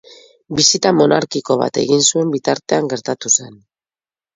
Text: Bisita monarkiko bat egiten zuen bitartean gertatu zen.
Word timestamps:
Bisita 0.59 0.93
monarkiko 1.01 1.59
bat 1.65 1.79
egiten 1.85 2.05
zuen 2.09 2.35
bitartean 2.39 2.95
gertatu 2.97 3.39
zen. 3.41 3.67